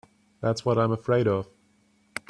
That's 0.41 0.65
what 0.65 0.79
I'm 0.79 0.91
afraid 0.91 1.27
of. 1.27 1.47